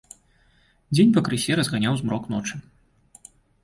[0.95, 2.55] Дзень пакрысе разганяў змрок ночы.